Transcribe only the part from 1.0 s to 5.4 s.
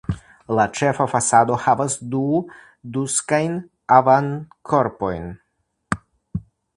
fasado havas du duaksajn avankorpojn.